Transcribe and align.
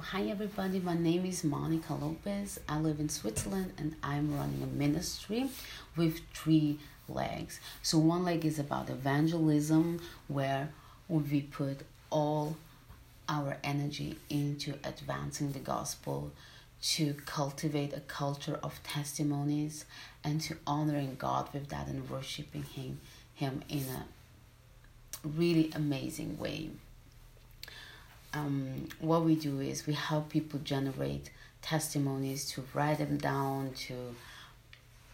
hi 0.00 0.22
everybody. 0.22 0.80
My 0.80 0.94
name 0.94 1.26
is 1.26 1.44
Monica 1.44 1.92
Lopez. 1.92 2.58
I 2.66 2.78
live 2.78 3.00
in 3.00 3.10
Switzerland 3.10 3.74
and 3.76 3.94
I'm 4.02 4.34
running 4.34 4.62
a 4.62 4.66
ministry 4.66 5.50
with 5.94 6.20
three 6.32 6.78
legs. 7.06 7.60
So, 7.82 7.98
one 7.98 8.24
leg 8.24 8.46
is 8.46 8.58
about 8.58 8.88
evangelism, 8.88 10.00
where 10.28 10.70
we 11.08 11.42
put 11.42 11.82
all 12.08 12.56
our 13.28 13.58
energy 13.62 14.16
into 14.30 14.74
advancing 14.84 15.52
the 15.52 15.58
gospel, 15.58 16.32
to 16.82 17.12
cultivate 17.26 17.92
a 17.92 18.00
culture 18.00 18.58
of 18.62 18.82
testimonies, 18.82 19.84
and 20.24 20.40
to 20.40 20.56
honoring 20.66 21.16
God 21.18 21.52
with 21.52 21.68
that 21.68 21.88
and 21.88 22.08
worshiping 22.08 22.62
Him, 22.62 23.00
Him 23.34 23.62
in 23.68 23.84
a 23.90 24.06
really 25.28 25.70
amazing 25.74 26.38
way 26.38 26.70
um, 28.32 28.88
what 29.00 29.24
we 29.24 29.34
do 29.34 29.60
is 29.60 29.86
we 29.86 29.94
help 29.94 30.30
people 30.30 30.60
generate 30.60 31.30
testimonies 31.62 32.50
to 32.52 32.64
write 32.72 32.98
them 32.98 33.16
down 33.16 33.72
to 33.74 33.94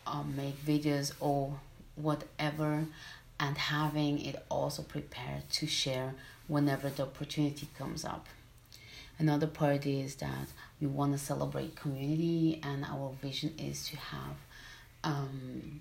um, 0.06 0.34
make 0.36 0.64
videos 0.64 1.12
or 1.20 1.58
whatever 1.96 2.86
and 3.40 3.58
having 3.58 4.24
it 4.24 4.44
also 4.48 4.82
prepared 4.82 5.48
to 5.50 5.66
share 5.66 6.14
whenever 6.46 6.88
the 6.88 7.02
opportunity 7.02 7.68
comes 7.76 8.04
up. 8.04 8.26
Another 9.18 9.46
part 9.46 9.86
is 9.86 10.16
that 10.16 10.48
we 10.80 10.86
want 10.86 11.12
to 11.12 11.18
celebrate 11.18 11.74
community 11.74 12.60
and 12.62 12.84
our 12.84 13.12
vision 13.22 13.54
is 13.58 13.88
to 13.88 13.96
have 13.96 14.36
um, 15.04 15.80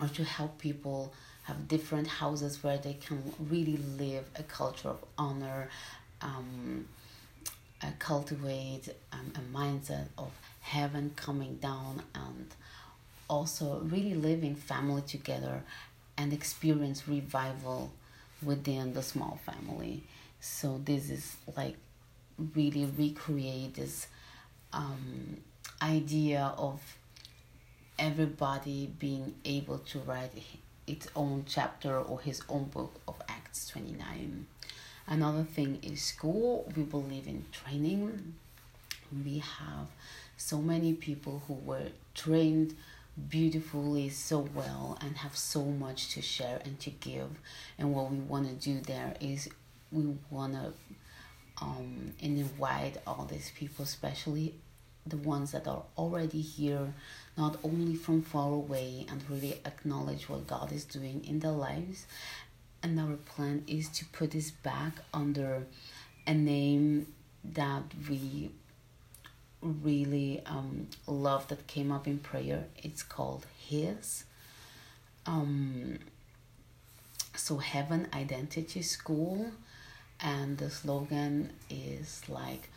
or 0.00 0.08
to 0.08 0.24
help 0.24 0.58
people 0.58 1.12
have 1.44 1.68
different 1.68 2.06
houses 2.06 2.62
where 2.62 2.78
they 2.78 2.94
can 2.94 3.22
really 3.38 3.76
live 3.98 4.24
a 4.36 4.42
culture 4.42 4.88
of 4.88 5.04
honor 5.18 5.68
um, 6.24 6.88
uh, 7.82 7.86
cultivate 7.98 8.88
um, 9.12 9.32
a 9.36 9.56
mindset 9.56 10.06
of 10.18 10.32
heaven 10.60 11.12
coming 11.14 11.56
down 11.56 12.02
and 12.14 12.48
also 13.28 13.80
really 13.84 14.14
living 14.14 14.54
family 14.54 15.02
together 15.02 15.62
and 16.16 16.32
experience 16.32 17.06
revival 17.06 17.92
within 18.42 18.94
the 18.94 19.02
small 19.02 19.38
family. 19.44 20.02
So 20.40 20.80
this 20.84 21.10
is 21.10 21.36
like 21.56 21.76
really 22.54 22.86
recreate 22.96 23.74
this 23.74 24.06
um, 24.72 25.38
idea 25.82 26.52
of 26.56 26.80
everybody 27.98 28.90
being 28.98 29.34
able 29.44 29.78
to 29.78 29.98
write 30.00 30.32
its 30.86 31.08
own 31.14 31.44
chapter 31.46 31.98
or 31.98 32.20
his 32.20 32.42
own 32.48 32.64
book 32.64 33.00
of 33.08 33.14
Acts 33.28 33.68
29. 33.68 34.46
Another 35.06 35.44
thing 35.44 35.78
is 35.82 36.02
school. 36.02 36.70
We 36.76 36.82
believe 36.82 37.26
in 37.26 37.44
training. 37.52 38.34
We 39.24 39.38
have 39.38 39.88
so 40.36 40.58
many 40.58 40.94
people 40.94 41.42
who 41.46 41.54
were 41.54 41.88
trained 42.14 42.74
beautifully 43.28 44.08
so 44.08 44.48
well 44.54 44.98
and 45.00 45.18
have 45.18 45.36
so 45.36 45.64
much 45.64 46.08
to 46.14 46.22
share 46.22 46.60
and 46.64 46.80
to 46.80 46.90
give. 46.90 47.30
And 47.78 47.94
what 47.94 48.10
we 48.10 48.18
want 48.18 48.48
to 48.48 48.54
do 48.54 48.80
there 48.80 49.14
is 49.20 49.48
we 49.92 50.16
want 50.30 50.54
to 50.54 50.72
um, 51.62 52.14
invite 52.18 52.96
all 53.06 53.28
these 53.30 53.52
people, 53.54 53.84
especially 53.84 54.54
the 55.06 55.16
ones 55.18 55.52
that 55.52 55.68
are 55.68 55.82
already 55.98 56.40
here, 56.40 56.94
not 57.36 57.58
only 57.62 57.94
from 57.94 58.22
far 58.22 58.50
away, 58.50 59.06
and 59.08 59.22
really 59.28 59.60
acknowledge 59.64 60.28
what 60.28 60.46
God 60.46 60.72
is 60.72 60.84
doing 60.84 61.24
in 61.24 61.40
their 61.40 61.52
lives, 61.52 62.06
and 62.84 63.00
our 63.00 63.16
plan 63.16 63.64
is 63.66 63.88
to 63.88 64.04
put 64.04 64.32
this 64.32 64.50
back 64.50 64.92
under 65.14 65.66
a 66.26 66.34
name 66.34 67.06
that 67.42 67.82
we 68.08 68.50
really 69.62 70.42
um, 70.44 70.86
love 71.06 71.48
that 71.48 71.66
came 71.66 71.90
up 71.90 72.06
in 72.06 72.18
prayer. 72.18 72.66
It's 72.76 73.02
called 73.02 73.46
His. 73.58 74.24
Um, 75.24 75.98
so, 77.34 77.56
Heaven 77.56 78.06
Identity 78.12 78.82
School, 78.82 79.50
and 80.20 80.58
the 80.58 80.68
slogan 80.68 81.54
is 81.70 82.22
like, 82.28 82.68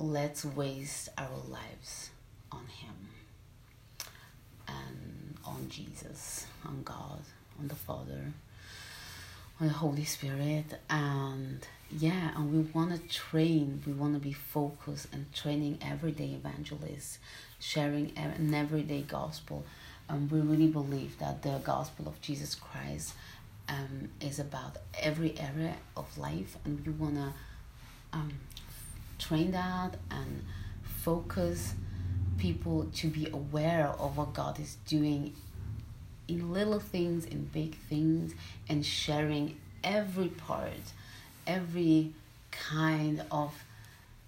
let's 0.00 0.44
waste 0.44 1.08
our 1.16 1.38
lives 1.48 2.10
on 2.50 2.66
Him 2.66 2.96
and 4.66 5.36
on 5.44 5.68
Jesus, 5.68 6.46
on 6.64 6.82
God, 6.82 7.20
on 7.60 7.68
the 7.68 7.76
Father 7.76 8.32
the 9.60 9.68
Holy 9.70 10.04
Spirit 10.04 10.66
and 10.90 11.66
yeah 11.90 12.30
and 12.36 12.52
we 12.52 12.58
want 12.72 12.90
to 12.90 13.08
train 13.08 13.82
we 13.86 13.92
want 13.92 14.12
to 14.12 14.20
be 14.20 14.32
focused 14.32 15.06
and 15.12 15.32
training 15.32 15.78
everyday 15.80 16.32
evangelists 16.32 17.18
sharing 17.58 18.12
an 18.16 18.52
everyday 18.52 19.00
gospel 19.00 19.64
and 20.08 20.30
we 20.30 20.40
really 20.40 20.66
believe 20.66 21.18
that 21.18 21.42
the 21.42 21.58
gospel 21.64 22.06
of 22.06 22.20
Jesus 22.20 22.54
Christ 22.54 23.14
um, 23.68 24.10
is 24.20 24.38
about 24.38 24.76
every 25.00 25.38
area 25.38 25.74
of 25.96 26.18
life 26.18 26.56
and 26.64 26.84
we 26.86 26.92
want 26.92 27.14
to 27.14 27.32
um, 28.12 28.32
train 29.18 29.52
that 29.52 29.96
and 30.10 30.44
focus 30.82 31.74
people 32.36 32.86
to 32.94 33.08
be 33.08 33.26
aware 33.32 33.88
of 33.98 34.18
what 34.18 34.34
God 34.34 34.60
is 34.60 34.76
doing 34.86 35.34
in 36.28 36.52
little 36.52 36.80
things, 36.80 37.24
in 37.24 37.44
big 37.44 37.76
things, 37.88 38.34
and 38.68 38.84
sharing 38.84 39.56
every 39.84 40.28
part, 40.28 40.72
every 41.46 42.12
kind 42.50 43.22
of 43.30 43.52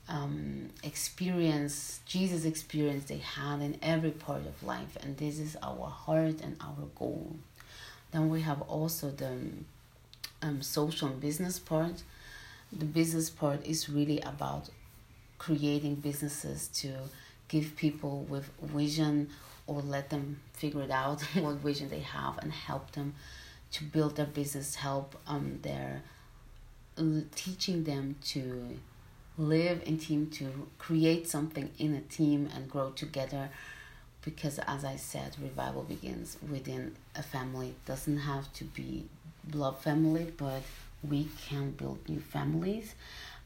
um, 0.09 0.71
experience, 0.83 2.01
Jesus' 2.07 2.45
experience 2.45 3.05
they 3.05 3.19
had 3.19 3.61
in 3.61 3.79
every 3.83 4.11
part 4.11 4.47
of 4.47 4.63
life. 4.63 4.97
And 5.03 5.17
this 5.17 5.39
is 5.39 5.57
our 5.63 5.87
heart 5.87 6.41
and 6.43 6.57
our 6.61 6.89
goal. 6.99 7.37
Then 8.13 8.31
we 8.31 8.41
have 8.43 8.63
also 8.63 9.11
the 9.11 9.37
um, 10.43 10.63
social 10.63 11.09
and 11.09 11.21
business 11.21 11.59
part. 11.59 12.03
The 12.73 12.85
business 12.85 13.29
part 13.29 13.65
is 13.67 13.89
really 13.89 14.21
about 14.21 14.71
creating 15.39 15.97
businesses 15.97 16.69
to 16.69 16.93
give 17.49 17.77
people 17.77 18.27
with 18.29 18.51
vision 18.63 19.31
or 19.69 19.81
let 19.83 20.11
them 20.11 20.41
figure 20.55 20.83
it 20.83 20.91
out 20.91 21.21
what 21.35 21.57
vision 21.57 21.89
they 21.89 22.01
have 22.01 22.39
and 22.39 22.53
help 22.53 22.91
them 22.93 23.15
to 23.71 23.85
build 23.85 24.17
their 24.17 24.27
business 24.27 24.75
help 24.77 25.15
um 25.29 25.61
their 25.63 26.03
teaching 27.35 27.85
them 27.85 28.17
to 28.25 28.77
live 29.37 29.83
in 29.87 29.99
team 29.99 30.27
to 30.29 30.67
create 30.79 31.29
something 31.29 31.71
in 31.79 31.95
a 31.95 32.01
team 32.01 32.49
and 32.55 32.69
grow 32.69 32.91
together. 32.91 33.51
Because 34.25 34.59
as 34.67 34.85
i 34.85 34.97
said 34.97 35.37
revival 35.41 35.83
begins 35.85 36.37
within 36.51 36.97
a 37.15 37.23
family. 37.23 37.69
It 37.69 37.85
doesn't 37.87 38.19
have 38.19 38.53
to 38.55 38.65
be 38.65 39.05
blood 39.45 39.79
family 39.79 40.33
but 40.37 40.63
we 41.09 41.29
can 41.47 41.71
build 41.71 42.09
new 42.09 42.21
families. 42.21 42.95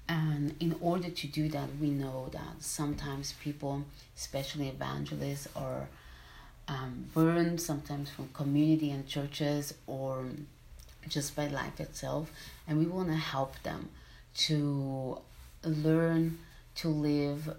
And 0.08 0.56
in 0.58 0.74
order 0.80 1.10
to 1.10 1.26
do 1.26 1.48
that 1.50 1.68
we 1.80 1.90
know 1.90 2.28
that 2.32 2.54
sometimes 2.60 3.34
people 3.34 3.84
especially 4.16 4.68
evangelists 4.68 5.46
or 5.54 5.88
um, 6.68 7.06
burned 7.14 7.60
sometimes 7.60 8.10
from 8.10 8.28
community 8.28 8.90
and 8.90 9.06
churches 9.06 9.74
or 9.86 10.26
just 11.08 11.34
by 11.34 11.46
life 11.48 11.80
itself. 11.80 12.30
And 12.66 12.78
we 12.78 12.86
want 12.86 13.08
to 13.08 13.16
help 13.16 13.60
them 13.62 13.90
to 14.48 15.18
learn 15.64 16.38
to 16.76 16.88
live 16.88 17.54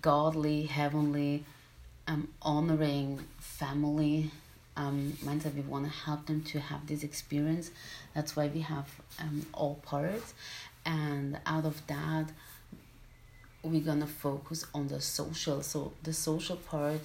godly 0.00 0.64
heavenly 0.64 1.44
um, 2.06 2.28
honoring 2.42 3.20
family 3.38 4.30
um, 4.76 5.14
mindset. 5.24 5.54
We 5.54 5.62
want 5.62 5.86
to 5.86 5.90
help 5.90 6.26
them 6.26 6.42
to 6.44 6.60
have 6.60 6.86
this 6.86 7.02
experience. 7.02 7.70
That's 8.14 8.36
why 8.36 8.46
we 8.48 8.60
have 8.60 8.88
um, 9.18 9.46
all 9.52 9.76
parts. 9.76 10.34
And 10.84 11.38
out 11.46 11.64
of 11.64 11.84
that 11.88 12.30
we're 13.62 13.80
gonna 13.80 14.06
focus 14.06 14.64
on 14.74 14.88
the 14.88 15.00
social. 15.00 15.62
So 15.62 15.92
the 16.02 16.12
social 16.12 16.56
part 16.56 17.00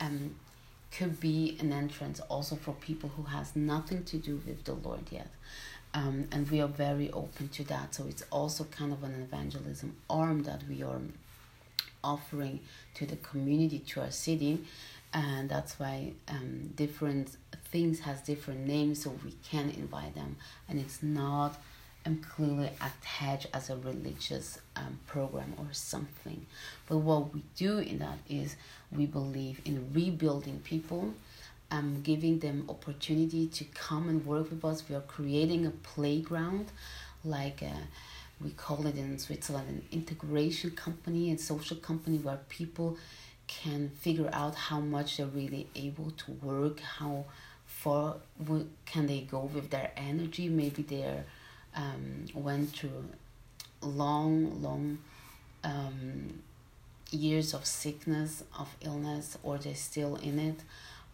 um 0.00 0.34
could 0.96 1.20
be 1.20 1.56
an 1.60 1.72
entrance 1.72 2.20
also 2.28 2.54
for 2.56 2.72
people 2.74 3.10
who 3.16 3.24
has 3.24 3.56
nothing 3.56 4.04
to 4.04 4.18
do 4.18 4.40
with 4.46 4.64
the 4.64 4.74
Lord 4.74 5.00
yet. 5.10 5.28
Um, 5.94 6.28
and 6.32 6.50
we 6.50 6.60
are 6.60 6.68
very 6.68 7.10
open 7.10 7.48
to 7.48 7.64
that. 7.64 7.94
So 7.94 8.06
it's 8.06 8.24
also 8.30 8.64
kind 8.64 8.92
of 8.92 9.02
an 9.02 9.20
evangelism 9.22 9.96
arm 10.08 10.42
that 10.44 10.62
we 10.68 10.82
are 10.82 11.00
offering 12.02 12.60
to 12.94 13.06
the 13.06 13.16
community, 13.16 13.78
to 13.78 14.00
our 14.00 14.10
city. 14.10 14.64
And 15.14 15.48
that's 15.48 15.78
why 15.78 16.12
um, 16.28 16.70
different 16.74 17.36
things 17.66 18.00
has 18.00 18.20
different 18.22 18.66
names, 18.66 19.02
so 19.02 19.12
we 19.24 19.34
can 19.44 19.70
invite 19.70 20.14
them. 20.14 20.36
And 20.68 20.80
it's 20.80 21.02
not 21.02 21.60
clearly 22.04 22.70
attached 22.80 23.46
as 23.54 23.70
a 23.70 23.76
religious 23.76 24.58
um, 24.76 24.98
program 25.06 25.54
or 25.58 25.66
something. 25.72 26.46
But 26.88 26.98
what 26.98 27.32
we 27.32 27.42
do 27.56 27.78
in 27.78 27.98
that 28.00 28.18
is 28.28 28.56
we 28.90 29.06
believe 29.06 29.60
in 29.64 29.92
rebuilding 29.92 30.60
people, 30.60 31.14
um, 31.70 32.02
giving 32.02 32.40
them 32.40 32.66
opportunity 32.68 33.46
to 33.46 33.64
come 33.64 34.08
and 34.08 34.26
work 34.26 34.50
with 34.50 34.64
us. 34.64 34.82
We 34.88 34.96
are 34.96 35.00
creating 35.00 35.66
a 35.66 35.70
playground, 35.70 36.66
like 37.24 37.62
uh, 37.62 37.84
we 38.42 38.50
call 38.50 38.86
it 38.86 38.96
in 38.96 39.18
Switzerland 39.18 39.68
an 39.68 39.82
integration 39.92 40.72
company 40.72 41.30
and 41.30 41.40
social 41.40 41.76
company 41.76 42.18
where 42.18 42.40
people 42.48 42.98
can 43.46 43.90
figure 44.00 44.30
out 44.32 44.54
how 44.54 44.80
much 44.80 45.16
they're 45.16 45.26
really 45.26 45.68
able 45.74 46.10
to 46.10 46.32
work, 46.32 46.80
how 46.80 47.24
far 47.66 48.16
can 48.86 49.06
they 49.06 49.20
go 49.20 49.50
with 49.54 49.70
their 49.70 49.90
energy. 49.96 50.48
Maybe 50.48 50.82
they're 50.82 51.24
um, 51.74 52.26
went 52.34 52.70
through 52.70 53.04
long, 53.80 54.62
long 54.62 54.98
um, 55.64 56.42
years 57.10 57.54
of 57.54 57.66
sickness, 57.66 58.42
of 58.58 58.74
illness, 58.80 59.38
or 59.42 59.58
they're 59.58 59.74
still 59.74 60.16
in 60.16 60.38
it. 60.38 60.60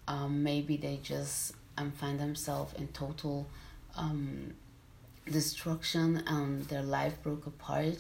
Um, 0.06 0.42
maybe 0.42 0.76
they 0.76 1.00
just 1.02 1.52
um, 1.76 1.92
find 1.92 2.18
themselves 2.18 2.74
in 2.74 2.88
total 2.88 3.46
um, 3.96 4.54
destruction 5.30 6.22
and 6.26 6.64
their 6.68 6.82
life 6.82 7.22
broke 7.22 7.46
apart 7.46 7.98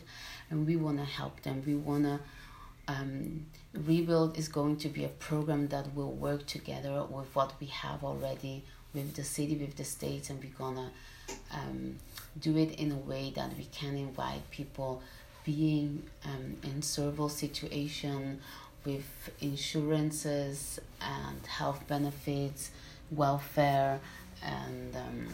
and 0.50 0.66
we 0.66 0.76
want 0.76 0.98
to 0.98 1.04
help 1.04 1.42
them 1.42 1.62
we 1.66 1.74
want 1.74 2.04
to 2.04 2.18
um, 2.88 3.46
rebuild 3.74 4.38
is 4.38 4.48
going 4.48 4.76
to 4.78 4.88
be 4.88 5.04
a 5.04 5.08
program 5.08 5.68
that 5.68 5.94
will 5.94 6.12
work 6.12 6.46
together 6.46 7.04
with 7.10 7.34
what 7.34 7.52
we 7.60 7.66
have 7.66 8.02
already 8.02 8.64
with 8.94 9.14
the 9.14 9.24
city 9.24 9.56
with 9.56 9.76
the 9.76 9.84
states 9.84 10.30
and 10.30 10.42
we're 10.42 10.58
gonna 10.58 10.90
um, 11.52 11.96
do 12.40 12.56
it 12.56 12.72
in 12.80 12.92
a 12.92 12.96
way 12.96 13.32
that 13.34 13.56
we 13.56 13.64
can 13.64 13.96
invite 13.96 14.50
people 14.50 15.02
being 15.44 16.02
um, 16.24 16.56
in 16.62 16.82
several 16.82 17.28
situation 17.28 18.40
with 18.84 19.30
insurances 19.40 20.78
and 21.00 21.46
health 21.46 21.86
benefits 21.86 22.70
welfare 23.10 24.00
and 24.42 24.96
um, 24.96 25.28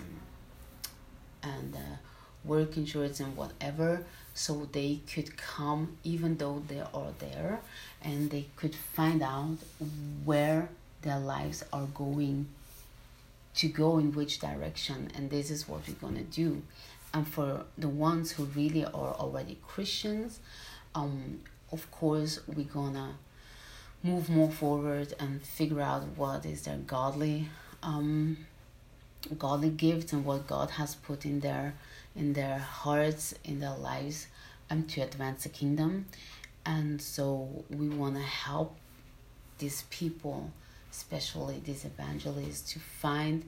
and 1.42 1.74
uh, 1.74 1.96
work 2.44 2.76
insurance 2.76 3.20
and 3.20 3.36
whatever 3.36 4.04
so 4.34 4.68
they 4.72 5.00
could 5.12 5.36
come 5.36 5.96
even 6.02 6.36
though 6.36 6.62
they 6.68 6.80
are 6.80 7.12
there 7.18 7.60
and 8.02 8.30
they 8.30 8.46
could 8.56 8.74
find 8.74 9.22
out 9.22 9.56
where 10.24 10.68
their 11.02 11.18
lives 11.18 11.64
are 11.72 11.86
going 11.94 12.46
to 13.54 13.68
go 13.68 13.98
in 13.98 14.12
which 14.12 14.40
direction 14.40 15.10
and 15.14 15.30
this 15.30 15.50
is 15.50 15.68
what 15.68 15.80
we're 15.86 15.94
going 15.94 16.16
to 16.16 16.22
do 16.22 16.62
and 17.12 17.26
for 17.28 17.64
the 17.78 17.88
ones 17.88 18.32
who 18.32 18.44
really 18.44 18.84
are 18.84 19.14
already 19.14 19.58
christians 19.66 20.40
um, 20.94 21.40
of 21.72 21.90
course 21.90 22.40
we're 22.46 22.64
gonna 22.64 23.14
move 24.02 24.28
more 24.28 24.50
forward 24.50 25.14
and 25.18 25.42
figure 25.42 25.80
out 25.80 26.02
what 26.16 26.44
is 26.44 26.62
their 26.62 26.76
godly 26.78 27.48
um, 27.82 28.36
godly 29.38 29.70
gifts 29.70 30.12
and 30.12 30.24
what 30.24 30.46
God 30.46 30.70
has 30.70 30.94
put 30.94 31.24
in 31.24 31.40
their 31.40 31.74
in 32.14 32.32
their 32.34 32.58
hearts, 32.58 33.34
in 33.44 33.58
their 33.60 33.74
lives, 33.74 34.28
um, 34.70 34.84
to 34.84 35.00
advance 35.00 35.42
the 35.42 35.48
kingdom. 35.48 36.06
And 36.64 37.00
so 37.02 37.64
we 37.70 37.88
want 37.88 38.14
to 38.14 38.22
help 38.22 38.76
these 39.58 39.84
people, 39.90 40.52
especially 40.96 41.61
these 41.64 41.85
evangelists, 41.85 42.73
to 42.73 42.79
find 42.79 43.44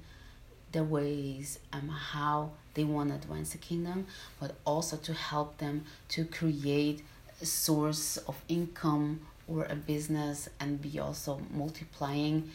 the 0.73 0.83
ways 0.83 1.59
and 1.73 1.89
um, 1.89 1.97
how 1.97 2.51
they 2.75 2.85
want 2.85 3.11
to 3.11 3.15
advance 3.15 3.53
the 3.53 3.59
kingdom, 3.59 4.07
but 4.41 4.57
also 4.65 4.97
to 4.97 5.15
help 5.15 5.59
them 5.59 5.85
to 6.09 6.25
create 6.25 7.03
a 7.41 7.47
source 7.47 8.17
of 8.17 8.37
income 8.49 9.21
or 9.47 9.65
a 9.71 9.77
business 9.77 10.49
and 10.59 10.83
be 10.83 10.99
also 10.99 11.41
multiplying 11.51 12.51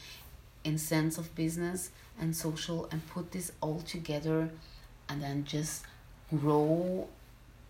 in 0.64 0.78
sense 0.78 1.18
of 1.18 1.34
business 1.36 1.90
and 2.20 2.36
social 2.36 2.88
and 2.92 3.08
put 3.08 3.32
this 3.32 3.52
all 3.62 3.80
together 3.82 4.50
and 5.08 5.24
then 5.24 5.46
just 5.46 5.84
grow 6.30 7.08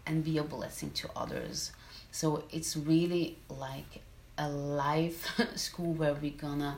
and 0.05 0.23
be 0.23 0.37
a 0.37 0.43
blessing 0.43 0.89
to 0.91 1.09
others. 1.15 1.71
So 2.11 2.43
it's 2.51 2.75
really 2.75 3.37
like 3.47 4.01
a 4.37 4.49
life 4.49 5.39
school 5.55 5.93
where 5.93 6.13
we're 6.13 6.31
gonna 6.31 6.77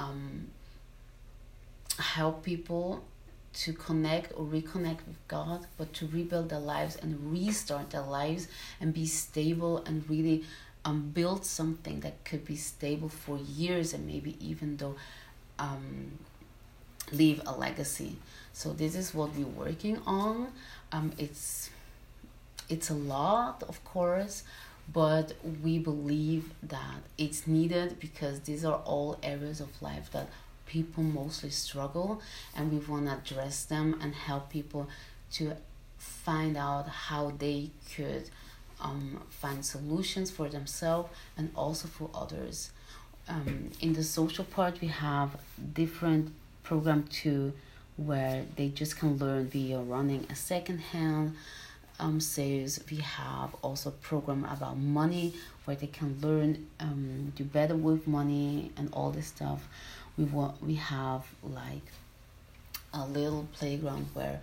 um, 0.00 0.48
help 1.98 2.42
people 2.42 3.04
to 3.52 3.72
connect 3.72 4.32
or 4.36 4.44
reconnect 4.44 5.00
with 5.06 5.18
God, 5.28 5.66
but 5.76 5.92
to 5.94 6.06
rebuild 6.06 6.50
their 6.50 6.60
lives 6.60 6.96
and 6.96 7.32
restart 7.32 7.90
their 7.90 8.02
lives 8.02 8.48
and 8.80 8.94
be 8.94 9.06
stable 9.06 9.78
and 9.86 10.08
really 10.08 10.44
um, 10.84 11.10
build 11.12 11.44
something 11.44 12.00
that 12.00 12.24
could 12.24 12.44
be 12.44 12.56
stable 12.56 13.08
for 13.08 13.38
years 13.38 13.92
and 13.92 14.06
maybe 14.06 14.36
even 14.40 14.76
though 14.76 14.94
um, 15.58 16.18
leave 17.12 17.42
a 17.46 17.52
legacy. 17.52 18.16
So 18.52 18.72
this 18.72 18.94
is 18.94 19.12
what 19.14 19.34
we're 19.36 19.46
working 19.46 19.98
on. 20.06 20.52
Um, 20.92 21.12
it's 21.18 21.70
it's 22.68 22.88
a 22.88 22.94
lot, 22.94 23.64
of 23.68 23.82
course, 23.84 24.44
but 24.92 25.34
we 25.62 25.78
believe 25.78 26.52
that 26.62 27.02
it's 27.18 27.46
needed 27.46 28.00
because 28.00 28.40
these 28.40 28.64
are 28.64 28.80
all 28.84 29.18
areas 29.22 29.60
of 29.60 29.82
life 29.82 30.10
that 30.12 30.28
people 30.66 31.02
mostly 31.02 31.50
struggle, 31.50 32.20
and 32.56 32.72
we 32.72 32.78
want 32.78 33.06
to 33.06 33.12
address 33.12 33.64
them 33.64 33.98
and 34.00 34.14
help 34.14 34.50
people 34.50 34.88
to 35.32 35.52
find 35.98 36.56
out 36.56 36.88
how 36.88 37.32
they 37.38 37.70
could 37.94 38.30
um, 38.80 39.20
find 39.28 39.64
solutions 39.64 40.30
for 40.30 40.48
themselves 40.48 41.10
and 41.36 41.50
also 41.54 41.88
for 41.88 42.08
others. 42.14 42.70
Um, 43.28 43.70
in 43.80 43.92
the 43.92 44.02
social 44.02 44.44
part, 44.44 44.80
we 44.80 44.88
have 44.88 45.36
different 45.74 46.32
program 46.62 47.04
too 47.04 47.52
where 47.96 48.44
they 48.56 48.68
just 48.68 48.96
can 48.98 49.18
learn 49.18 49.46
via 49.48 49.78
running 49.78 50.26
a 50.30 50.34
second 50.34 50.78
hand 50.78 51.36
um, 52.00 52.20
sales. 52.20 52.80
We 52.90 52.98
have 52.98 53.54
also 53.62 53.90
program 53.90 54.44
about 54.44 54.78
money 54.78 55.34
where 55.64 55.76
they 55.76 55.86
can 55.86 56.18
learn 56.20 56.66
um, 56.80 57.32
do 57.36 57.44
better 57.44 57.76
with 57.76 58.06
money 58.06 58.72
and 58.76 58.88
all 58.92 59.10
this 59.10 59.26
stuff. 59.26 59.68
We 60.16 60.24
want 60.24 60.62
we 60.62 60.74
have 60.74 61.26
like 61.42 61.86
a 62.92 63.06
little 63.06 63.46
playground 63.52 64.08
where 64.14 64.40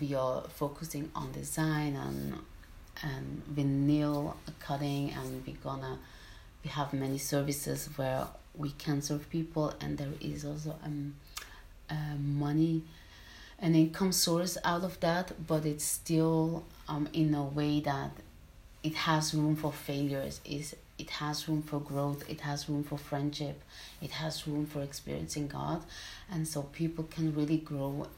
we 0.00 0.14
are 0.14 0.42
focusing 0.42 1.10
on 1.14 1.32
design 1.32 1.96
and 1.96 2.38
and 3.02 3.42
vinyl 3.54 4.34
cutting 4.60 5.10
and 5.10 5.44
we're 5.46 5.56
gonna 5.64 5.98
we 6.62 6.70
have 6.70 6.92
many 6.92 7.18
services 7.18 7.88
where 7.96 8.26
we 8.54 8.70
can 8.72 9.00
serve 9.00 9.28
people 9.30 9.72
and 9.80 9.96
there 9.98 10.12
is 10.20 10.44
also 10.44 10.76
um 10.84 11.14
uh, 11.90 12.16
money 12.18 12.82
an 13.62 13.74
income 13.74 14.12
source 14.12 14.58
out 14.64 14.84
of 14.84 15.00
that 15.00 15.46
but 15.46 15.64
it's 15.64 15.84
still 15.84 16.62
um, 16.88 17.08
in 17.14 17.34
a 17.34 17.42
way 17.42 17.80
that 17.80 18.10
it 18.82 18.94
has 18.94 19.32
room 19.32 19.56
for 19.56 19.72
failures 19.72 20.40
is 20.44 20.76
it 20.98 21.08
has 21.10 21.48
room 21.48 21.62
for 21.62 21.80
growth 21.80 22.28
it 22.28 22.40
has 22.40 22.68
room 22.68 22.84
for 22.84 22.98
friendship 22.98 23.62
it 24.02 24.10
has 24.10 24.46
room 24.48 24.66
for 24.66 24.82
experiencing 24.82 25.46
god. 25.46 25.82
And 26.30 26.46
so 26.46 26.62
people 26.64 27.04
can 27.04 27.34
really 27.34 27.58
grow 27.58 28.08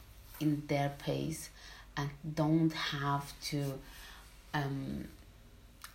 in 0.40 0.62
their 0.66 0.92
pace 0.98 1.50
and 1.96 2.10
don't 2.34 2.72
have 2.72 3.32
to 3.50 3.74
um 4.52 5.06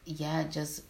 yeah 0.05 0.43
just 0.43 0.83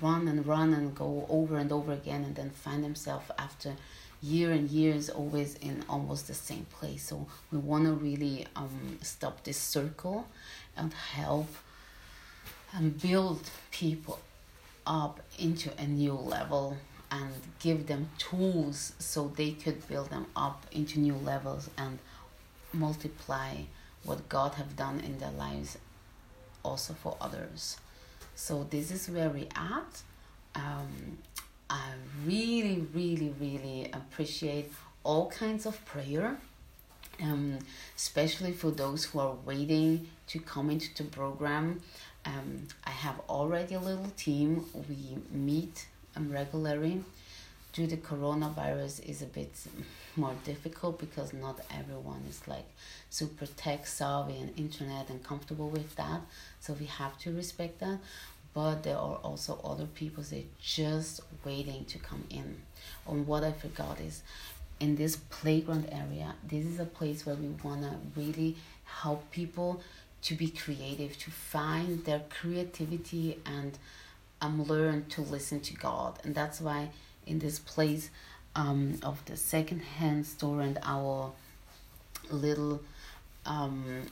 run 0.00 0.28
and 0.28 0.46
run 0.46 0.72
and 0.72 0.94
go 0.94 1.26
over 1.28 1.58
and 1.58 1.70
over 1.72 1.92
again 1.92 2.24
and 2.24 2.34
then 2.36 2.50
find 2.50 2.82
themselves 2.82 3.30
after 3.38 3.74
year 4.22 4.50
and 4.50 4.70
years 4.70 5.08
always 5.08 5.54
in 5.56 5.84
almost 5.88 6.26
the 6.26 6.34
same 6.34 6.66
place. 6.70 7.04
So 7.04 7.26
we 7.50 7.58
want 7.58 7.84
to 7.84 7.92
really 7.92 8.46
um, 8.56 8.98
stop 9.02 9.44
this 9.44 9.58
circle 9.58 10.26
and 10.76 10.92
help 10.92 11.48
and 12.72 13.00
build 13.00 13.50
people 13.70 14.20
up 14.86 15.20
into 15.38 15.70
a 15.78 15.86
new 15.86 16.14
level 16.14 16.76
and 17.10 17.32
give 17.60 17.86
them 17.86 18.10
tools 18.18 18.92
so 18.98 19.32
they 19.36 19.52
could 19.52 19.86
build 19.88 20.10
them 20.10 20.26
up 20.34 20.66
into 20.72 20.98
new 20.98 21.14
levels 21.14 21.70
and 21.78 21.98
multiply 22.72 23.54
what 24.04 24.28
god 24.28 24.54
have 24.54 24.76
done 24.76 25.00
in 25.00 25.18
their 25.18 25.30
lives 25.30 25.78
also 26.66 26.94
for 26.94 27.16
others. 27.20 27.76
So 28.34 28.66
this 28.68 28.90
is 28.90 29.08
where 29.08 29.30
we 29.30 29.48
at. 29.54 30.02
Um, 30.54 31.18
I 31.70 31.92
really, 32.24 32.86
really, 32.92 33.34
really 33.40 33.75
appreciate 34.16 34.72
all 35.04 35.28
kinds 35.28 35.66
of 35.66 35.84
prayer, 35.84 36.38
um, 37.22 37.58
especially 37.94 38.50
for 38.50 38.70
those 38.70 39.04
who 39.04 39.18
are 39.18 39.36
waiting 39.44 40.08
to 40.26 40.38
come 40.38 40.70
into 40.70 40.88
the 40.96 41.04
program. 41.04 41.82
Um, 42.24 42.66
I 42.84 42.92
have 42.92 43.20
already 43.28 43.74
a 43.74 43.78
little 43.78 44.10
team. 44.16 44.64
We 44.88 45.18
meet 45.30 45.86
um, 46.16 46.32
regularly. 46.32 47.04
Due 47.74 47.86
to 47.86 47.96
the 47.96 48.00
coronavirus 48.00 49.06
is 49.06 49.20
a 49.20 49.26
bit 49.26 49.52
more 50.16 50.34
difficult 50.46 50.98
because 50.98 51.34
not 51.34 51.60
everyone 51.78 52.22
is 52.26 52.40
like 52.48 52.68
super 53.10 53.44
tech 53.44 53.86
savvy 53.86 54.38
and 54.38 54.58
internet 54.58 55.10
and 55.10 55.22
comfortable 55.22 55.68
with 55.68 55.94
that. 55.96 56.22
So 56.60 56.72
we 56.72 56.86
have 56.86 57.18
to 57.18 57.36
respect 57.36 57.80
that 57.80 57.98
but 58.56 58.84
there 58.84 58.96
are 58.96 59.16
also 59.16 59.60
other 59.62 59.84
people 59.84 60.22
that 60.22 60.58
just 60.58 61.20
waiting 61.44 61.84
to 61.84 61.98
come 61.98 62.24
in. 62.30 62.56
And 63.06 63.26
what 63.26 63.44
I 63.44 63.52
forgot 63.52 64.00
is 64.00 64.22
in 64.80 64.96
this 64.96 65.16
playground 65.16 65.90
area, 65.92 66.34
this 66.42 66.64
is 66.64 66.80
a 66.80 66.86
place 66.86 67.26
where 67.26 67.36
we 67.36 67.48
want 67.62 67.82
to 67.82 67.98
really 68.18 68.56
help 68.84 69.30
people 69.30 69.82
to 70.22 70.34
be 70.34 70.48
creative, 70.48 71.18
to 71.18 71.30
find 71.30 72.02
their 72.06 72.22
creativity 72.30 73.38
and 73.44 73.76
um, 74.40 74.64
learn 74.64 75.04
to 75.10 75.20
listen 75.20 75.60
to 75.60 75.74
God. 75.74 76.18
And 76.24 76.34
that's 76.34 76.58
why 76.58 76.88
in 77.26 77.40
this 77.40 77.58
place 77.58 78.08
um, 78.54 78.98
of 79.02 79.22
the 79.26 79.36
second-hand 79.36 80.24
store 80.24 80.62
and 80.62 80.78
our 80.82 81.32
little 82.30 82.80
um, 83.44 84.06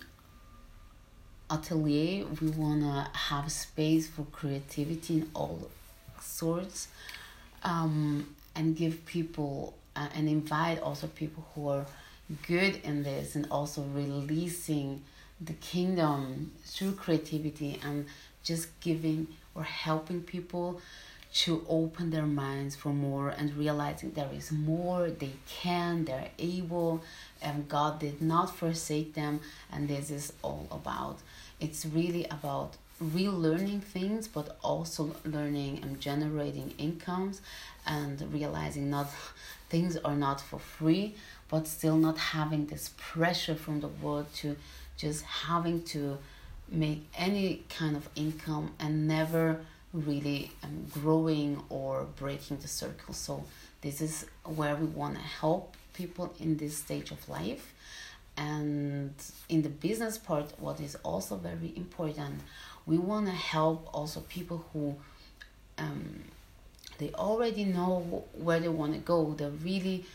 atelier, 1.55 2.27
we 2.41 2.51
want 2.51 2.83
to 2.83 3.19
have 3.19 3.51
space 3.51 4.07
for 4.09 4.25
creativity 4.33 5.15
in 5.19 5.31
all 5.35 5.71
sorts 6.21 6.89
um, 7.63 8.35
and 8.55 8.77
give 8.77 9.05
people 9.07 9.75
uh, 9.97 10.09
and 10.15 10.29
invite 10.29 10.81
also 10.81 11.07
people 11.07 11.45
who 11.55 11.69
are 11.69 11.87
good 12.47 12.81
in 12.85 13.03
this 13.03 13.37
and 13.37 13.47
also 13.51 13.83
releasing 13.95 15.03
the 15.41 15.53
kingdom 15.55 16.53
through 16.65 16.93
creativity 16.93 17.79
and 17.85 18.07
just 18.43 18.69
giving 18.81 19.27
or 19.55 19.63
helping 19.63 20.21
people 20.23 20.81
to 21.33 21.67
open 21.69 22.11
their 22.11 22.27
minds 22.27 22.77
for 22.77 22.91
more 22.91 23.29
and 23.29 23.57
realizing 23.57 24.13
there 24.13 24.31
is 24.33 24.53
more 24.53 25.11
they 25.11 25.33
can 25.49 26.05
they're 26.05 26.31
able 26.39 27.03
and 27.43 27.69
god 27.69 27.99
did 27.99 28.23
not 28.23 28.55
forsake 28.55 29.15
them 29.15 29.41
and 29.73 29.89
this 29.89 30.11
is 30.11 30.33
all 30.43 30.67
about 30.71 31.19
it's 31.61 31.85
really 31.87 32.25
about 32.27 32.77
relearning 33.03 33.83
things 33.83 34.29
but 34.29 34.57
also 34.63 35.15
learning 35.25 35.81
and 35.83 36.01
generating 36.01 36.73
incomes 36.79 37.41
and 37.87 38.33
realizing 38.33 38.89
not 38.89 39.09
things 39.69 39.97
are 39.99 40.15
not 40.15 40.41
for 40.41 40.59
free 40.59 41.15
but 41.49 41.67
still 41.67 41.97
not 41.97 42.17
having 42.19 42.67
this 42.67 42.91
pressure 42.97 43.55
from 43.55 43.81
the 43.81 43.89
world 43.89 44.27
to 44.35 44.57
just 44.97 45.23
having 45.25 45.83
to 45.83 46.19
make 46.69 47.07
any 47.17 47.63
kind 47.69 47.97
of 47.97 48.09
income 48.15 48.73
and 48.79 49.07
never 49.07 49.61
really 49.93 50.51
um, 50.63 50.87
growing 50.93 51.63
or 51.69 52.07
breaking 52.17 52.59
the 52.59 52.69
circle. 52.69 53.15
So 53.15 53.45
this 53.81 54.01
is 54.01 54.27
where 54.45 54.75
we 54.75 54.87
want 54.87 55.15
to 55.15 55.21
help 55.21 55.77
people 55.93 56.35
in 56.41 56.57
this 56.57 56.77
stage 56.77 57.11
of 57.11 57.29
life. 57.29 57.73
And 58.37 58.74
in 59.55 59.63
the 59.63 59.69
business 59.69 60.19
part, 60.19 60.53
what 60.59 60.81
is 60.81 60.97
also 61.05 61.37
very 61.37 61.73
important, 61.77 62.41
we 62.87 62.99
want 62.99 63.27
to 63.27 63.33
help 63.33 63.89
also 63.95 64.19
people 64.23 64.65
who 64.73 64.97
um, 65.79 66.25
they 66.99 67.13
already 67.13 67.65
know 67.65 68.25
where 68.33 68.59
they 68.59 68.69
want 68.69 68.95
to 68.95 68.99
go. 68.99 69.33
They're 69.39 69.51
really 69.51 70.07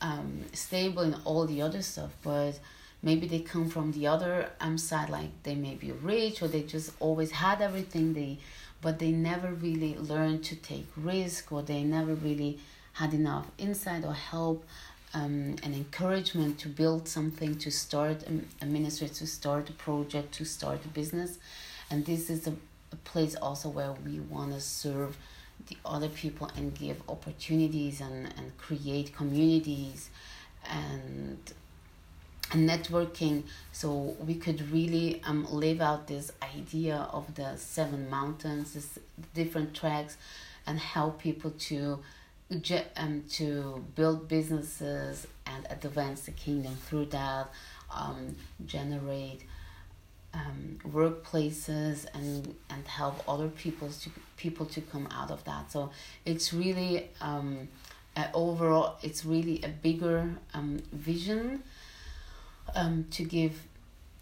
um, 0.00 0.44
stable 0.52 1.02
in 1.02 1.14
all 1.24 1.44
the 1.44 1.60
other 1.60 1.82
stuff, 1.82 2.12
but 2.22 2.60
maybe 3.02 3.26
they 3.26 3.40
come 3.40 3.68
from 3.68 3.90
the 3.90 4.06
other 4.06 4.50
um, 4.60 4.78
side 4.78 5.10
like 5.10 5.30
they 5.42 5.56
may 5.56 5.74
be 5.74 5.90
rich 5.90 6.40
or 6.40 6.46
they 6.46 6.62
just 6.62 6.92
always 7.00 7.32
had 7.32 7.60
everything 7.60 8.14
they 8.14 8.38
but 8.80 8.98
they 8.98 9.10
never 9.10 9.48
really 9.52 9.96
learned 9.96 10.44
to 10.44 10.54
take 10.56 10.86
risk 10.96 11.50
or 11.50 11.62
they 11.62 11.82
never 11.82 12.14
really 12.14 12.58
had 12.94 13.12
enough 13.12 13.46
insight 13.58 14.04
or 14.04 14.14
help 14.14 14.64
um, 15.14 15.56
and 15.62 15.74
encouragement 15.74 16.58
to 16.58 16.68
build 16.68 17.08
something 17.08 17.56
to 17.56 17.70
start 17.70 18.24
a, 18.24 18.64
a 18.64 18.66
ministry 18.66 19.08
to 19.08 19.26
start 19.26 19.70
a 19.70 19.72
project 19.72 20.34
to 20.34 20.44
start 20.44 20.84
a 20.84 20.88
business. 20.88 21.38
And 21.90 22.04
this 22.04 22.28
is 22.28 22.46
a, 22.46 22.54
a 22.92 22.96
place 22.96 23.36
also 23.36 23.68
where 23.68 23.92
we 24.04 24.20
want 24.20 24.52
to 24.52 24.60
serve 24.60 25.16
the 25.68 25.76
other 25.84 26.08
people 26.08 26.50
and 26.56 26.74
give 26.74 27.00
opportunities 27.08 28.00
and, 28.00 28.26
and 28.36 28.58
create 28.58 29.14
communities 29.14 30.10
and, 30.68 31.38
and 32.52 32.68
networking. 32.68 33.44
So 33.72 34.16
we 34.18 34.34
could 34.34 34.70
really 34.72 35.22
um, 35.24 35.46
live 35.48 35.80
out 35.80 36.08
this 36.08 36.32
idea 36.42 37.08
of 37.12 37.36
the 37.36 37.56
seven 37.56 38.10
mountains 38.10 38.74
this 38.74 38.98
different 39.32 39.74
tracks 39.74 40.16
and 40.66 40.78
help 40.78 41.20
people 41.20 41.52
to 41.52 42.00
um, 42.96 43.24
to 43.30 43.84
build 43.94 44.28
businesses 44.28 45.26
and 45.46 45.66
advance 45.70 46.22
the 46.22 46.30
kingdom 46.30 46.74
through 46.86 47.06
that 47.06 47.50
um, 47.94 48.36
generate 48.66 49.42
um, 50.32 50.78
workplaces 50.88 52.06
and 52.14 52.54
and 52.68 52.86
help 52.86 53.22
other 53.28 53.48
people 53.48 53.88
to 53.88 54.10
people 54.36 54.66
to 54.66 54.80
come 54.80 55.08
out 55.10 55.30
of 55.30 55.44
that. 55.44 55.70
So 55.70 55.90
it's 56.24 56.52
really 56.52 57.08
um, 57.20 57.68
overall 58.32 58.96
it's 59.02 59.24
really 59.24 59.60
a 59.62 59.68
bigger 59.68 60.30
um, 60.52 60.80
vision 60.92 61.62
um, 62.74 63.06
to 63.12 63.24
give 63.24 63.62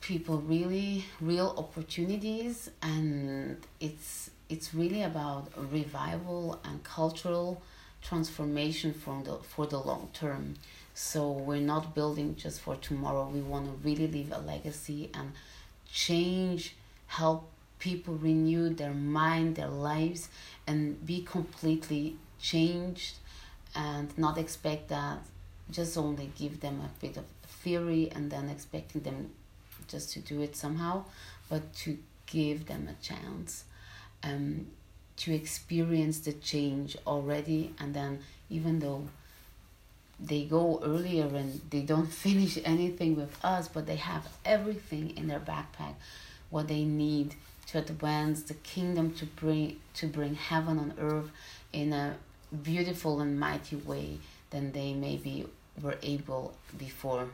people 0.00 0.38
really 0.38 1.04
real 1.20 1.54
opportunities. 1.56 2.70
And 2.82 3.58
it's 3.80 4.30
it's 4.48 4.74
really 4.74 5.02
about 5.02 5.50
revival 5.56 6.60
and 6.64 6.82
cultural 6.84 7.62
transformation 8.02 8.92
from 8.92 9.24
the 9.24 9.34
for 9.36 9.66
the 9.66 9.78
long 9.78 10.10
term. 10.12 10.56
So 10.94 11.30
we're 11.30 11.60
not 11.60 11.94
building 11.94 12.36
just 12.36 12.60
for 12.60 12.76
tomorrow. 12.76 13.28
We 13.32 13.40
want 13.40 13.66
to 13.66 13.88
really 13.88 14.06
leave 14.06 14.32
a 14.32 14.38
legacy 14.38 15.10
and 15.14 15.32
change 15.90 16.74
help 17.06 17.50
people 17.78 18.14
renew 18.14 18.72
their 18.72 18.94
mind 18.94 19.56
their 19.56 19.68
lives 19.68 20.28
and 20.66 21.04
be 21.04 21.22
completely 21.22 22.16
changed 22.40 23.16
and 23.74 24.16
not 24.16 24.38
expect 24.38 24.88
that 24.88 25.18
just 25.70 25.96
only 25.96 26.30
give 26.38 26.60
them 26.60 26.80
a 26.80 27.00
bit 27.00 27.16
of 27.16 27.24
theory 27.46 28.10
and 28.14 28.30
then 28.30 28.48
expecting 28.48 29.00
them 29.02 29.30
just 29.88 30.12
to 30.12 30.20
do 30.20 30.40
it 30.40 30.54
somehow, 30.54 31.04
but 31.48 31.74
to 31.74 31.98
give 32.26 32.66
them 32.66 32.88
a 32.88 33.02
chance. 33.02 33.64
Um, 34.22 34.66
to 35.22 35.32
experience 35.32 36.18
the 36.20 36.32
change 36.32 36.96
already. 37.06 37.74
And 37.78 37.94
then, 37.94 38.20
even 38.50 38.80
though 38.80 39.04
they 40.18 40.44
go 40.44 40.80
earlier 40.84 41.26
and 41.26 41.60
they 41.70 41.82
don't 41.82 42.12
finish 42.26 42.58
anything 42.64 43.16
with 43.16 43.42
us, 43.44 43.68
but 43.68 43.86
they 43.86 43.96
have 43.96 44.28
everything 44.44 45.16
in 45.16 45.28
their 45.28 45.40
backpack, 45.40 45.94
what 46.50 46.68
they 46.68 46.84
need 46.84 47.36
to 47.68 47.78
advance 47.78 48.42
the 48.42 48.54
kingdom 48.54 49.14
to 49.14 49.24
bring 49.24 49.80
to 49.94 50.06
bring 50.06 50.34
heaven 50.34 50.78
on 50.78 50.92
earth 50.98 51.30
in 51.72 51.92
a 51.92 52.16
beautiful 52.62 53.20
and 53.20 53.38
mighty 53.38 53.76
way 53.76 54.18
than 54.50 54.72
they 54.72 54.92
maybe 54.92 55.46
were 55.80 55.96
able 56.02 56.54
before 56.76 57.28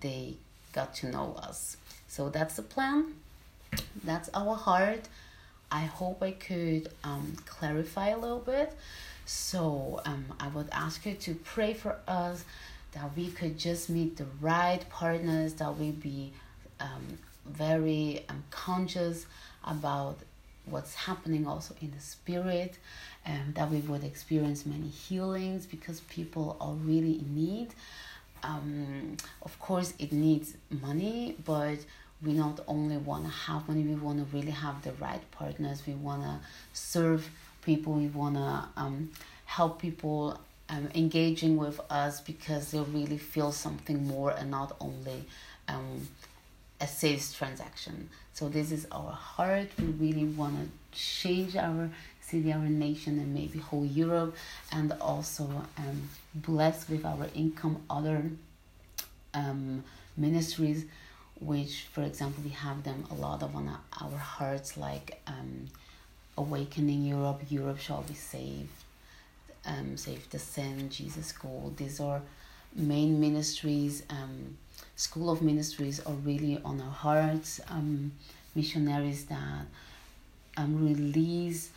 they 0.00 0.34
got 0.72 0.94
to 0.94 1.10
know 1.10 1.34
us. 1.42 1.76
So 2.06 2.28
that's 2.28 2.56
the 2.56 2.62
plan. 2.62 3.14
That's 4.04 4.28
our 4.34 4.54
heart. 4.54 5.08
I 5.70 5.82
hope 5.82 6.22
I 6.22 6.32
could 6.32 6.90
um, 7.04 7.36
clarify 7.46 8.08
a 8.08 8.18
little 8.18 8.38
bit. 8.38 8.76
So 9.26 10.00
um, 10.04 10.24
I 10.40 10.48
would 10.48 10.68
ask 10.72 11.06
you 11.06 11.14
to 11.14 11.34
pray 11.34 11.74
for 11.74 11.96
us 12.08 12.44
that 12.92 13.16
we 13.16 13.28
could 13.28 13.56
just 13.58 13.88
meet 13.88 14.16
the 14.16 14.26
right 14.40 14.84
partners, 14.90 15.54
that 15.54 15.76
we 15.78 15.92
be 15.92 16.32
um, 16.80 17.18
very 17.46 18.24
um, 18.28 18.42
conscious 18.50 19.26
about 19.64 20.18
what's 20.64 20.94
happening 20.94 21.46
also 21.46 21.74
in 21.80 21.92
the 21.92 22.00
spirit, 22.00 22.78
and 23.24 23.40
um, 23.40 23.52
that 23.54 23.70
we 23.70 23.78
would 23.78 24.02
experience 24.02 24.66
many 24.66 24.88
healings 24.88 25.66
because 25.66 26.00
people 26.02 26.56
are 26.60 26.72
really 26.72 27.18
in 27.18 27.34
need 27.34 27.74
um, 28.42 29.16
of 29.42 29.58
course 29.58 29.94
it 29.98 30.12
needs 30.12 30.54
money 30.70 31.36
but 31.44 31.78
we 32.24 32.32
not 32.32 32.60
only 32.66 32.96
want 32.96 33.24
to 33.24 33.30
have 33.30 33.66
money 33.68 33.82
we 33.82 33.94
want 33.94 34.18
to 34.18 34.36
really 34.36 34.50
have 34.50 34.82
the 34.82 34.92
right 34.92 35.22
partners 35.30 35.82
we 35.86 35.94
want 35.94 36.22
to 36.22 36.38
serve 36.72 37.30
people 37.62 37.92
we 37.94 38.06
want 38.08 38.34
to 38.34 38.64
um, 38.76 39.10
help 39.46 39.80
people 39.80 40.38
um, 40.70 40.88
engaging 40.94 41.56
with 41.56 41.80
us 41.90 42.20
because 42.20 42.70
they 42.70 42.78
really 42.78 43.18
feel 43.18 43.50
something 43.52 44.06
more 44.06 44.30
and 44.30 44.50
not 44.50 44.76
only 44.80 45.24
um, 45.68 46.08
a 46.80 46.86
sales 46.86 47.32
transaction. 47.32 48.08
So 48.32 48.48
this 48.48 48.72
is 48.72 48.86
our 48.90 49.10
heart. 49.10 49.68
We 49.78 49.86
really 49.86 50.24
want 50.24 50.56
to 50.56 50.98
change 50.98 51.56
our 51.56 51.90
city, 52.20 52.52
our 52.52 52.60
nation, 52.60 53.18
and 53.18 53.34
maybe 53.34 53.58
whole 53.58 53.84
Europe, 53.84 54.36
and 54.72 54.92
also 55.00 55.44
um, 55.76 56.08
bless 56.34 56.88
with 56.88 57.04
our 57.04 57.26
income 57.34 57.82
other 57.90 58.30
um, 59.34 59.84
ministries, 60.16 60.84
which, 61.40 61.86
for 61.92 62.02
example, 62.02 62.42
we 62.44 62.50
have 62.50 62.82
them 62.84 63.04
a 63.10 63.14
lot 63.14 63.42
of 63.42 63.56
on 63.56 63.68
our 64.00 64.18
hearts, 64.18 64.76
like 64.76 65.20
um, 65.26 65.68
Awakening 66.36 67.04
Europe, 67.04 67.42
Europe 67.48 67.78
Shall 67.78 68.02
Be 68.02 68.14
Saved, 68.14 68.68
um, 69.64 69.96
Save 69.96 70.28
the 70.30 70.38
Sin, 70.38 70.90
Jesus 70.90 71.26
School. 71.26 71.72
These 71.76 71.98
are 72.00 72.22
main 72.74 73.20
ministries. 73.20 74.02
Um, 74.10 74.58
School 74.96 75.30
of 75.30 75.40
Ministries 75.40 76.00
are 76.00 76.12
really 76.12 76.60
on 76.64 76.80
our 76.80 76.90
hearts. 76.90 77.60
Um, 77.68 78.12
missionaries 78.54 79.24
that 79.26 79.66
um, 80.56 80.84
release 80.84 81.70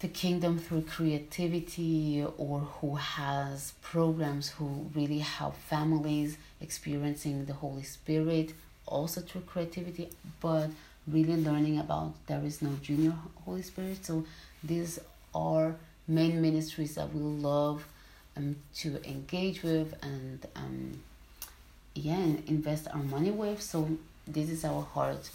the 0.00 0.08
kingdom 0.08 0.58
through 0.58 0.82
creativity 0.82 2.24
or 2.38 2.60
who 2.60 2.96
has 2.96 3.74
programs 3.82 4.48
who 4.48 4.86
really 4.94 5.18
help 5.18 5.54
families 5.56 6.38
experiencing 6.60 7.44
the 7.44 7.52
Holy 7.52 7.82
Spirit 7.82 8.54
also 8.86 9.20
through 9.20 9.42
creativity, 9.42 10.08
but 10.40 10.70
really 11.06 11.36
learning 11.36 11.78
about 11.78 12.14
there 12.26 12.42
is 12.44 12.62
no 12.62 12.70
junior 12.82 13.14
Holy 13.44 13.62
Spirit. 13.62 14.04
So 14.04 14.24
these 14.62 14.98
are 15.34 15.76
main 16.08 16.40
ministries 16.42 16.94
that 16.96 17.12
we 17.14 17.20
love 17.20 17.86
um, 18.36 18.56
to 18.76 19.00
engage 19.08 19.62
with 19.62 19.94
and 20.02 20.44
um, 20.56 21.00
yeah 21.94 22.34
invest 22.46 22.88
our 22.92 23.02
money 23.02 23.30
with. 23.30 23.60
So 23.62 23.88
this 24.26 24.50
is 24.50 24.64
our 24.64 24.82
heart 24.82 25.30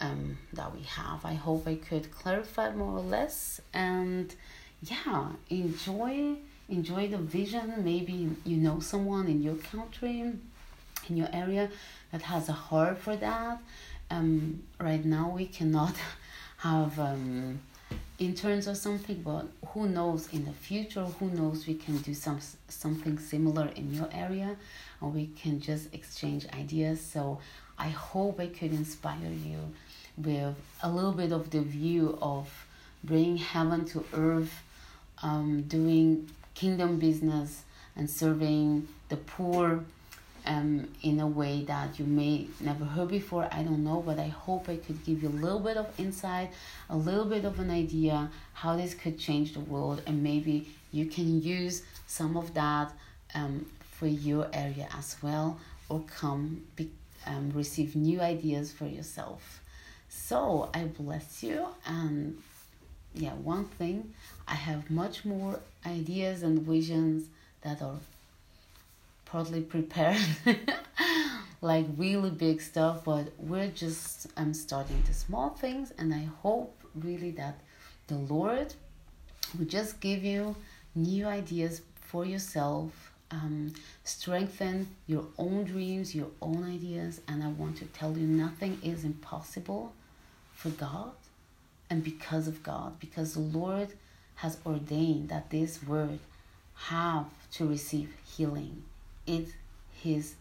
um, 0.00 0.38
that 0.52 0.74
we 0.74 0.82
have. 0.82 1.24
I 1.24 1.34
hope 1.34 1.66
I 1.66 1.76
could 1.76 2.10
clarify 2.14 2.70
more 2.72 2.98
or 2.98 3.02
less 3.02 3.60
and 3.72 4.34
yeah 4.82 5.28
enjoy 5.50 6.36
enjoy 6.68 7.08
the 7.08 7.18
vision 7.18 7.72
maybe 7.84 8.30
you 8.44 8.56
know 8.56 8.80
someone 8.80 9.26
in 9.28 9.42
your 9.42 9.54
country 9.56 10.32
in 11.10 11.16
your 11.16 11.28
area 11.32 11.70
that 12.12 12.22
has 12.22 12.48
a 12.48 12.52
heart 12.52 12.98
for 12.98 13.16
that. 13.16 13.58
Um, 14.10 14.62
right 14.78 15.04
now 15.04 15.30
we 15.30 15.46
cannot 15.46 15.94
have 16.58 16.98
um, 16.98 17.60
interns 18.18 18.68
or 18.68 18.74
something 18.74 19.22
but 19.22 19.46
who 19.68 19.88
knows 19.88 20.32
in 20.32 20.44
the 20.44 20.52
future 20.52 21.04
who 21.04 21.28
knows 21.30 21.66
we 21.66 21.74
can 21.74 21.98
do 21.98 22.14
some 22.14 22.38
something 22.68 23.18
similar 23.18 23.66
in 23.74 23.92
your 23.92 24.08
area 24.12 24.56
or 25.00 25.08
we 25.10 25.26
can 25.26 25.60
just 25.60 25.92
exchange 25.92 26.46
ideas. 26.54 27.00
So 27.00 27.38
i 27.76 27.88
hope 27.88 28.38
i 28.38 28.46
could 28.46 28.72
inspire 28.72 29.32
you 29.44 29.58
with 30.16 30.54
a 30.82 30.88
little 30.88 31.12
bit 31.12 31.32
of 31.32 31.50
the 31.50 31.60
view 31.60 32.16
of 32.22 32.66
bringing 33.02 33.36
heaven 33.36 33.84
to 33.84 34.04
earth 34.12 34.62
um, 35.22 35.62
doing 35.62 36.30
kingdom 36.54 36.98
business 36.98 37.62
and 37.96 38.08
serving 38.08 38.88
the 39.08 39.16
poor 39.16 39.84
um, 40.46 40.88
in 41.02 41.20
a 41.20 41.26
way 41.26 41.64
that 41.64 41.98
you 41.98 42.04
may 42.04 42.46
never 42.60 42.84
heard 42.84 43.08
before. 43.08 43.48
I 43.50 43.62
don't 43.62 43.84
know, 43.84 44.02
but 44.04 44.18
I 44.18 44.28
hope 44.28 44.68
I 44.68 44.76
could 44.76 45.04
give 45.04 45.22
you 45.22 45.28
a 45.28 45.30
little 45.30 45.60
bit 45.60 45.76
of 45.76 45.88
insight, 45.98 46.52
a 46.90 46.96
little 46.96 47.24
bit 47.24 47.44
of 47.44 47.58
an 47.60 47.70
idea 47.70 48.30
how 48.52 48.76
this 48.76 48.94
could 48.94 49.18
change 49.18 49.54
the 49.54 49.60
world, 49.60 50.02
and 50.06 50.22
maybe 50.22 50.68
you 50.92 51.06
can 51.06 51.42
use 51.42 51.82
some 52.06 52.36
of 52.36 52.54
that 52.54 52.92
um, 53.34 53.66
for 53.80 54.06
your 54.06 54.48
area 54.52 54.88
as 54.96 55.16
well, 55.22 55.58
or 55.88 56.02
come 56.06 56.64
be, 56.76 56.90
um, 57.26 57.50
receive 57.54 57.96
new 57.96 58.20
ideas 58.20 58.72
for 58.72 58.86
yourself. 58.86 59.60
So 60.08 60.70
I 60.72 60.84
bless 60.84 61.42
you 61.42 61.66
and 61.86 62.38
yeah, 63.14 63.34
one 63.34 63.64
thing 63.64 64.12
I 64.46 64.54
have 64.54 64.90
much 64.90 65.24
more 65.24 65.60
ideas 65.86 66.42
and 66.42 66.60
visions 66.62 67.28
that 67.62 67.80
are 67.80 67.98
partly 69.34 69.62
prepared, 69.62 70.24
like 71.60 71.84
really 71.96 72.30
big 72.30 72.60
stuff, 72.60 73.02
but 73.04 73.32
we're 73.36 73.66
just 73.66 74.28
I'm 74.36 74.54
starting 74.54 75.02
the 75.08 75.12
small 75.12 75.50
things, 75.50 75.92
and 75.98 76.14
I 76.14 76.28
hope 76.40 76.80
really 76.94 77.32
that 77.32 77.58
the 78.06 78.14
Lord 78.14 78.72
will 79.58 79.64
just 79.64 79.98
give 79.98 80.22
you 80.22 80.54
new 80.94 81.26
ideas 81.26 81.82
for 81.96 82.24
yourself, 82.24 82.92
um, 83.32 83.74
strengthen 84.04 84.86
your 85.08 85.24
own 85.36 85.64
dreams, 85.64 86.14
your 86.14 86.30
own 86.40 86.62
ideas, 86.72 87.20
and 87.26 87.42
I 87.42 87.48
want 87.48 87.78
to 87.78 87.86
tell 87.86 88.16
you 88.16 88.28
nothing 88.28 88.78
is 88.84 89.02
impossible 89.02 89.92
for 90.54 90.68
God 90.68 91.10
and 91.90 92.04
because 92.04 92.46
of 92.46 92.62
God, 92.62 93.00
because 93.00 93.34
the 93.34 93.40
Lord 93.40 93.88
has 94.36 94.58
ordained 94.64 95.28
that 95.30 95.50
this 95.50 95.82
word 95.82 96.20
have 96.74 97.26
to 97.54 97.66
receive 97.66 98.14
healing. 98.24 98.84
It's 99.26 99.52
his 100.02 100.34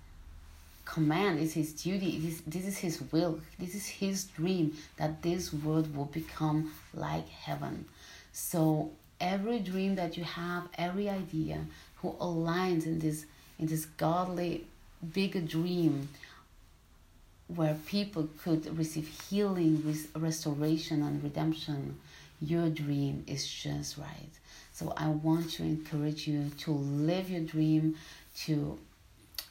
command, 0.85 1.39
it's 1.39 1.53
his 1.53 1.73
duty, 1.73 2.17
it 2.17 2.25
is, 2.25 2.41
this 2.41 2.65
is 2.65 2.77
his 2.77 3.01
will, 3.11 3.39
this 3.57 3.73
is 3.75 3.87
his 3.87 4.25
dream 4.25 4.75
that 4.97 5.21
this 5.21 5.53
world 5.53 5.95
will 5.95 6.05
become 6.05 6.71
like 6.93 7.27
heaven. 7.29 7.85
So 8.33 8.91
every 9.21 9.59
dream 9.59 9.95
that 9.95 10.17
you 10.17 10.23
have, 10.23 10.67
every 10.77 11.09
idea 11.09 11.65
who 11.97 12.11
aligns 12.13 12.85
in 12.85 12.99
this 12.99 13.25
in 13.59 13.67
this 13.67 13.85
godly 13.85 14.65
big 15.13 15.47
dream 15.47 16.09
where 17.47 17.77
people 17.85 18.27
could 18.41 18.77
receive 18.77 19.07
healing, 19.29 19.85
with 19.85 20.09
restoration, 20.15 21.03
and 21.03 21.23
redemption, 21.23 21.99
your 22.41 22.69
dream 22.69 23.23
is 23.27 23.47
just 23.47 23.97
right. 23.97 24.33
So 24.73 24.93
I 24.97 25.07
want 25.09 25.51
to 25.51 25.63
encourage 25.63 26.27
you 26.27 26.49
to 26.59 26.71
live 26.71 27.29
your 27.29 27.41
dream, 27.41 27.95
to 28.41 28.79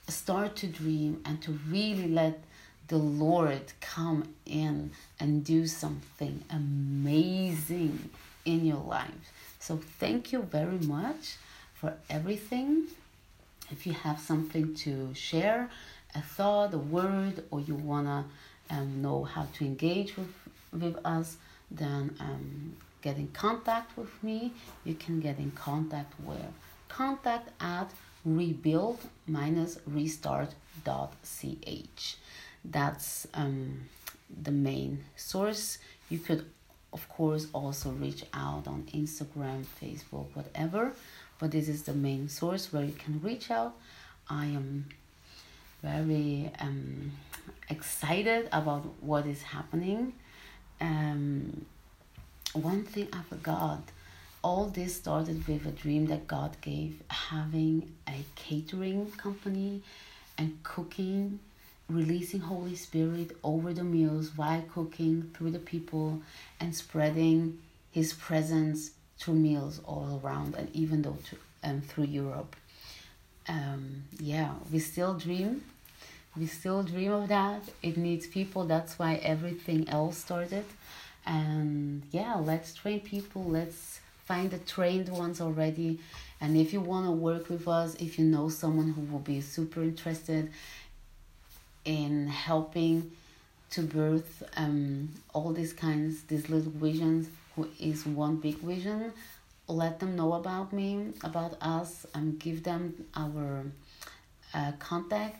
start 0.09 0.57
to 0.57 0.67
dream, 0.67 1.23
and 1.25 1.41
to 1.43 1.59
really 1.69 2.09
let 2.09 2.43
the 2.89 2.99
Lord 2.99 3.73
come 3.81 4.35
in 4.45 4.91
and 5.19 5.45
do 5.45 5.67
something 5.67 6.45
amazing 6.51 8.11
in 8.45 8.67
your 8.67 8.85
life. 8.85 9.33
So 9.59 9.77
thank 9.99 10.33
you 10.33 10.43
very 10.43 10.79
much 10.79 11.37
for 11.75 11.95
everything. 12.11 12.89
If 13.71 13.87
you 13.87 13.93
have 13.93 14.19
something 14.21 14.75
to 14.75 15.15
share, 15.15 15.71
a 16.15 16.21
thought, 16.21 16.75
a 16.75 16.79
word, 16.79 17.45
or 17.51 17.61
you 17.61 17.75
wanna 17.75 18.27
um, 18.69 19.01
know 19.01 19.25
how 19.25 19.47
to 19.55 19.65
engage 19.65 20.17
with 20.17 20.35
with 20.73 20.97
us, 21.05 21.37
then 21.71 22.15
um, 22.19 22.77
get 23.03 23.17
in 23.17 23.29
contact 23.29 23.97
with 23.97 24.23
me. 24.23 24.53
You 24.85 24.95
can 24.95 25.21
get 25.21 25.39
in 25.39 25.51
contact 25.53 26.13
where 26.25 26.49
contact 26.89 27.51
at 27.61 27.91
rebuild 28.25 29.01
minus 29.27 29.79
restart 29.87 30.55
dot 30.85 31.13
ch. 31.25 32.17
That's 32.65 33.27
um, 33.35 33.89
the 34.43 34.53
main 34.53 35.05
source. 35.17 35.79
You 36.09 36.19
could, 36.19 36.45
of 36.93 37.09
course, 37.09 37.47
also 37.53 37.91
reach 37.91 38.25
out 38.33 38.67
on 38.67 38.87
Instagram, 38.95 39.65
Facebook, 39.81 40.27
whatever. 40.35 40.93
But 41.39 41.51
this 41.51 41.69
is 41.69 41.83
the 41.83 41.95
main 41.95 42.29
source 42.29 42.73
where 42.73 42.85
you 42.85 42.93
can 42.93 43.21
reach 43.21 43.51
out. 43.51 43.75
I 44.29 44.47
am 44.47 44.87
very 45.83 46.51
um, 46.61 47.13
excited 47.69 48.49
about 48.53 48.85
what 49.01 49.27
is 49.27 49.43
happening. 49.43 50.13
Um, 50.81 51.67
one 52.53 52.85
thing 52.85 53.09
I 53.13 53.23
forgot 53.23 53.81
all 54.43 54.67
this 54.67 54.97
started 54.97 55.47
with 55.47 55.67
a 55.67 55.71
dream 55.71 56.07
that 56.07 56.27
God 56.27 56.57
gave 56.61 57.01
having 57.09 57.93
a 58.09 58.25
catering 58.35 59.11
company 59.13 59.83
and 60.37 60.63
cooking, 60.63 61.39
releasing 61.89 62.41
Holy 62.41 62.75
Spirit 62.75 63.37
over 63.45 63.73
the 63.73 63.85
meals 63.85 64.33
while 64.37 64.63
cooking 64.73 65.31
through 65.35 65.53
the 65.53 65.59
people 65.59 66.23
and 66.59 66.75
spreading 66.75 67.59
His 67.93 68.13
presence 68.13 68.93
through 69.19 69.35
meals 69.35 69.81
all 69.85 70.21
around 70.25 70.57
and 70.57 70.75
even 70.75 71.03
though 71.03 71.19
to, 71.31 71.37
um, 71.63 71.81
through 71.81 72.05
Europe. 72.05 72.57
Um, 73.49 74.05
yeah, 74.19 74.55
we 74.73 74.79
still 74.79 75.15
dream 75.15 75.63
we 76.37 76.47
still 76.47 76.83
dream 76.83 77.13
of 77.13 77.29
that. 77.29 77.63
It 77.83 77.97
needs 77.97 78.27
people. 78.27 78.65
That's 78.65 78.99
why 78.99 79.17
everything 79.17 79.89
else 79.89 80.17
started. 80.17 80.65
And 81.27 82.03
yeah, 82.11 82.37
let's 82.37 82.75
train 82.75 83.01
people. 83.01 83.45
Let's 83.45 84.01
find 84.25 84.51
the 84.51 84.59
trained 84.59 85.09
ones 85.09 85.41
already. 85.41 86.01
And 86.41 86.57
if 86.57 86.73
you 86.73 86.81
want 86.81 87.07
to 87.07 87.13
work 87.13 87.49
with 87.49 87.69
us, 87.69 87.95
if 87.97 88.19
you 88.19 88.25
know 88.25 88.49
someone 88.49 88.93
who 88.93 89.03
will 89.03 89.21
be 89.21 89.41
super 89.41 89.83
interested 89.83 90.51
in 91.85 92.29
helping 92.29 93.13
to 93.71 93.83
birth 93.83 94.43
um, 94.57 95.09
all 95.33 95.53
these 95.53 95.73
kinds, 95.73 96.23
these 96.25 96.49
little 96.49 96.73
visions, 96.73 97.29
who 97.57 97.69
is 97.81 98.07
one 98.07 98.37
big 98.37 98.59
vision, 98.59 99.13
let 99.69 100.01
them 100.01 100.17
know 100.17 100.35
about 100.35 100.73
me, 100.73 101.13
about 101.23 101.57
us, 101.61 102.07
and 102.15 102.39
give 102.39 102.63
them 102.65 103.07
our 103.15 103.65
uh, 104.55 104.73
contact. 104.79 105.39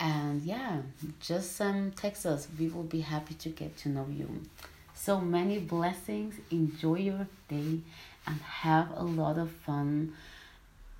And 0.00 0.42
yeah 0.42 0.82
just 1.20 1.60
um, 1.60 1.92
text 1.92 2.26
us. 2.26 2.48
We 2.58 2.68
will 2.68 2.82
be 2.82 3.00
happy 3.00 3.34
to 3.34 3.48
get 3.48 3.76
to 3.78 3.88
know 3.88 4.06
you 4.10 4.42
so 4.94 5.20
many 5.20 5.58
blessings 5.58 6.34
enjoy 6.50 6.96
your 6.96 7.26
day 7.48 7.80
and 8.26 8.40
have 8.40 8.88
a 8.96 9.02
lot 9.02 9.38
of 9.38 9.50
fun 9.50 10.12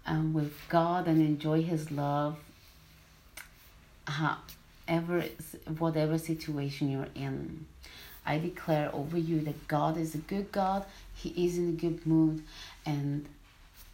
um, 0.06 0.32
with 0.32 0.52
god 0.68 1.06
and 1.06 1.20
enjoy 1.20 1.62
his 1.62 1.90
love 1.90 2.36
however 4.06 5.24
whatever 5.78 6.18
situation 6.18 6.90
you're 6.90 7.08
in 7.14 7.64
i 8.26 8.36
declare 8.38 8.90
over 8.92 9.16
you 9.16 9.40
that 9.40 9.66
god 9.68 9.96
is 9.96 10.14
a 10.14 10.18
good 10.18 10.50
god 10.52 10.84
he 11.14 11.30
is 11.46 11.56
in 11.56 11.68
a 11.70 11.72
good 11.72 12.06
mood 12.06 12.42
and 12.84 13.26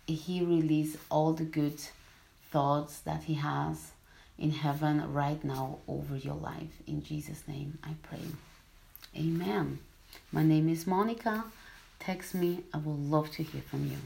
he 0.07 0.43
release 0.45 0.97
all 1.11 1.33
the 1.33 1.45
good 1.45 1.81
thoughts 2.51 2.99
that 3.01 3.25
he 3.25 3.35
has 3.35 3.93
in 4.39 4.51
heaven 4.51 5.13
right 5.13 5.43
now 5.45 5.79
over 5.87 6.17
your 6.17 6.35
life. 6.35 6.83
In 6.87 7.03
Jesus' 7.03 7.47
name 7.47 7.79
I 7.85 7.95
pray. 8.03 8.23
Amen. 9.17 9.79
My 10.33 10.43
name 10.43 10.69
is 10.69 10.87
Monica. 10.87 11.45
Text 11.99 12.35
me. 12.35 12.65
I 12.73 12.79
would 12.79 13.11
love 13.11 13.31
to 13.33 13.43
hear 13.43 13.63
from 13.63 13.87
you. 13.87 13.99